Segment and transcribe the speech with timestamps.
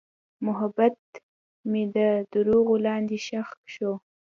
[0.45, 0.95] محبت
[1.69, 1.97] مې د
[2.33, 3.91] دروغو لاندې ښخ شو.